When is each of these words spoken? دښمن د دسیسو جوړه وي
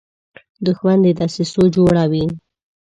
دښمن 0.65 0.97
د 1.03 1.07
دسیسو 1.19 1.63
جوړه 1.75 2.03
وي 2.11 2.25